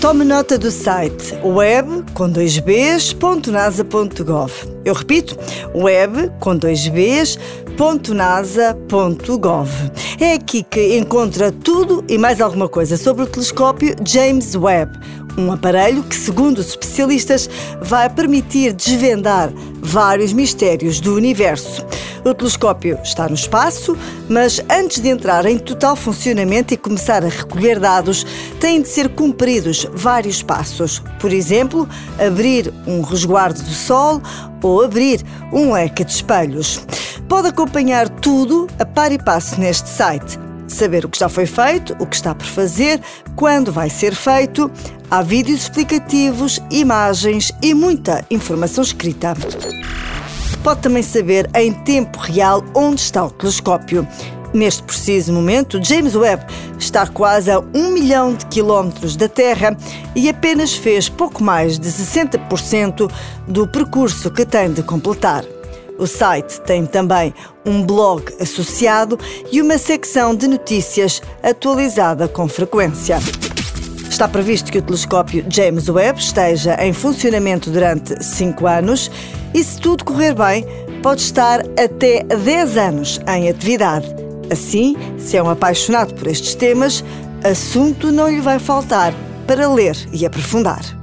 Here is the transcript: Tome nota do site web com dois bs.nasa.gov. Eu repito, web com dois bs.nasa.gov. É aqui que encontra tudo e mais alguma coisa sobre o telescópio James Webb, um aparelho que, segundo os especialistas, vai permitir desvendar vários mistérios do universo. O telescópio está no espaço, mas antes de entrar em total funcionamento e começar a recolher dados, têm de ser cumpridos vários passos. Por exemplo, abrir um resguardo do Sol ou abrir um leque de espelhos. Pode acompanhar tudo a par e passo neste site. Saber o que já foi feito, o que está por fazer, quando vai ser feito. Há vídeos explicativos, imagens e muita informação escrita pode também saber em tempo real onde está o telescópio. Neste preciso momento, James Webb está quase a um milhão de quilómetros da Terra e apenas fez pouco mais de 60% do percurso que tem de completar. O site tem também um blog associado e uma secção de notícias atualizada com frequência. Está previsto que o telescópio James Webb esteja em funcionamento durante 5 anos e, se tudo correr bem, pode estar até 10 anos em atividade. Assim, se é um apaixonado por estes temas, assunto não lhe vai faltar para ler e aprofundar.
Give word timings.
Tome 0.00 0.24
nota 0.24 0.56
do 0.56 0.70
site 0.70 1.34
web 1.44 2.06
com 2.14 2.30
dois 2.30 2.58
bs.nasa.gov. 2.58 4.50
Eu 4.82 4.94
repito, 4.94 5.36
web 5.74 6.32
com 6.40 6.56
dois 6.56 6.88
bs.nasa.gov. 6.88 7.38
É 10.18 10.32
aqui 10.32 10.62
que 10.62 10.96
encontra 10.96 11.52
tudo 11.52 12.02
e 12.08 12.16
mais 12.16 12.40
alguma 12.40 12.66
coisa 12.66 12.96
sobre 12.96 13.24
o 13.24 13.26
telescópio 13.26 13.94
James 14.02 14.54
Webb, 14.54 14.98
um 15.36 15.52
aparelho 15.52 16.02
que, 16.02 16.16
segundo 16.16 16.60
os 16.60 16.68
especialistas, 16.68 17.50
vai 17.82 18.08
permitir 18.08 18.72
desvendar 18.72 19.52
vários 19.82 20.32
mistérios 20.32 21.00
do 21.00 21.14
universo. 21.14 21.84
O 22.24 22.34
telescópio 22.34 22.98
está 23.02 23.28
no 23.28 23.34
espaço, 23.34 23.96
mas 24.28 24.60
antes 24.70 25.00
de 25.00 25.08
entrar 25.08 25.46
em 25.46 25.58
total 25.58 25.96
funcionamento 25.96 26.74
e 26.74 26.76
começar 26.76 27.24
a 27.24 27.28
recolher 27.28 27.78
dados, 27.78 28.26
têm 28.60 28.82
de 28.82 28.88
ser 28.88 29.08
cumpridos 29.10 29.86
vários 29.92 30.42
passos. 30.42 31.02
Por 31.18 31.32
exemplo, 31.32 31.88
abrir 32.18 32.72
um 32.86 33.00
resguardo 33.00 33.62
do 33.62 33.70
Sol 33.70 34.20
ou 34.62 34.84
abrir 34.84 35.24
um 35.52 35.72
leque 35.72 36.04
de 36.04 36.12
espelhos. 36.12 36.84
Pode 37.28 37.48
acompanhar 37.48 38.08
tudo 38.08 38.66
a 38.78 38.84
par 38.84 39.12
e 39.12 39.18
passo 39.18 39.58
neste 39.58 39.88
site. 39.88 40.38
Saber 40.68 41.04
o 41.04 41.08
que 41.08 41.18
já 41.18 41.28
foi 41.28 41.46
feito, 41.46 41.96
o 41.98 42.06
que 42.06 42.16
está 42.16 42.34
por 42.34 42.46
fazer, 42.46 43.00
quando 43.34 43.72
vai 43.72 43.88
ser 43.88 44.14
feito. 44.14 44.70
Há 45.10 45.22
vídeos 45.22 45.62
explicativos, 45.62 46.60
imagens 46.70 47.52
e 47.60 47.74
muita 47.74 48.24
informação 48.30 48.84
escrita 48.84 49.34
pode 50.62 50.80
também 50.80 51.02
saber 51.02 51.48
em 51.54 51.72
tempo 51.72 52.18
real 52.18 52.62
onde 52.74 53.00
está 53.00 53.24
o 53.24 53.30
telescópio. 53.30 54.06
Neste 54.52 54.82
preciso 54.82 55.32
momento, 55.32 55.82
James 55.82 56.14
Webb 56.14 56.44
está 56.78 57.06
quase 57.06 57.50
a 57.50 57.60
um 57.74 57.92
milhão 57.92 58.34
de 58.34 58.46
quilómetros 58.46 59.16
da 59.16 59.28
Terra 59.28 59.76
e 60.14 60.28
apenas 60.28 60.74
fez 60.74 61.08
pouco 61.08 61.42
mais 61.42 61.78
de 61.78 61.88
60% 61.88 63.10
do 63.46 63.66
percurso 63.66 64.30
que 64.30 64.44
tem 64.44 64.72
de 64.72 64.82
completar. 64.82 65.44
O 65.98 66.06
site 66.06 66.60
tem 66.62 66.84
também 66.84 67.32
um 67.64 67.82
blog 67.82 68.24
associado 68.40 69.18
e 69.52 69.60
uma 69.60 69.78
secção 69.78 70.34
de 70.34 70.48
notícias 70.48 71.22
atualizada 71.42 72.26
com 72.26 72.48
frequência. 72.48 73.18
Está 74.20 74.28
previsto 74.28 74.70
que 74.70 74.76
o 74.76 74.82
telescópio 74.82 75.46
James 75.48 75.88
Webb 75.88 76.20
esteja 76.20 76.76
em 76.84 76.92
funcionamento 76.92 77.70
durante 77.70 78.22
5 78.22 78.66
anos 78.66 79.10
e, 79.54 79.64
se 79.64 79.80
tudo 79.80 80.04
correr 80.04 80.34
bem, 80.34 80.62
pode 81.02 81.22
estar 81.22 81.60
até 81.60 82.22
10 82.24 82.76
anos 82.76 83.18
em 83.26 83.48
atividade. 83.48 84.06
Assim, 84.52 84.94
se 85.16 85.38
é 85.38 85.42
um 85.42 85.48
apaixonado 85.48 86.12
por 86.12 86.26
estes 86.26 86.54
temas, 86.54 87.02
assunto 87.42 88.12
não 88.12 88.28
lhe 88.28 88.42
vai 88.42 88.58
faltar 88.58 89.14
para 89.46 89.66
ler 89.72 89.96
e 90.12 90.26
aprofundar. 90.26 90.99